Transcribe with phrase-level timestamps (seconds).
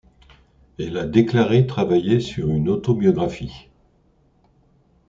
[0.79, 3.69] Elle a déclaré travailler sur une autobiographie.